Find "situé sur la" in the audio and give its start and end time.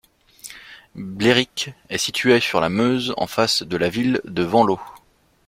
1.99-2.69